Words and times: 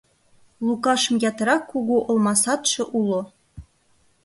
Лукашым 0.65 1.15
ятырак 1.29 1.63
кугу 1.71 1.97
олма 2.09 2.33
садше 2.43 2.83
уло. 2.99 3.21